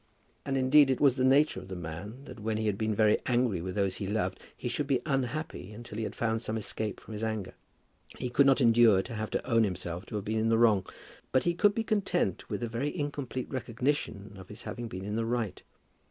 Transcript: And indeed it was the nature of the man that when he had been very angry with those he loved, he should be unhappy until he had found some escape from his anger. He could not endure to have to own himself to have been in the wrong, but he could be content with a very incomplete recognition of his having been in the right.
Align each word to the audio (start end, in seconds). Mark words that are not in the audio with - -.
And 0.47 0.57
indeed 0.57 0.89
it 0.89 0.99
was 0.99 1.15
the 1.15 1.23
nature 1.23 1.59
of 1.59 1.67
the 1.67 1.75
man 1.75 2.23
that 2.25 2.39
when 2.39 2.57
he 2.57 2.65
had 2.65 2.75
been 2.75 2.95
very 2.95 3.19
angry 3.27 3.61
with 3.61 3.75
those 3.75 3.97
he 3.97 4.07
loved, 4.07 4.39
he 4.57 4.67
should 4.67 4.87
be 4.87 5.03
unhappy 5.05 5.71
until 5.73 5.99
he 5.99 6.03
had 6.05 6.15
found 6.15 6.41
some 6.41 6.57
escape 6.57 6.99
from 6.99 7.13
his 7.13 7.23
anger. 7.23 7.53
He 8.17 8.31
could 8.31 8.47
not 8.47 8.59
endure 8.61 9.03
to 9.03 9.13
have 9.13 9.29
to 9.29 9.45
own 9.47 9.63
himself 9.63 10.07
to 10.07 10.15
have 10.15 10.25
been 10.25 10.39
in 10.39 10.49
the 10.49 10.57
wrong, 10.57 10.87
but 11.31 11.43
he 11.43 11.53
could 11.53 11.75
be 11.75 11.83
content 11.83 12.49
with 12.49 12.63
a 12.63 12.67
very 12.67 12.97
incomplete 12.97 13.51
recognition 13.51 14.33
of 14.39 14.49
his 14.49 14.63
having 14.63 14.87
been 14.87 15.05
in 15.05 15.17
the 15.17 15.25
right. 15.27 15.61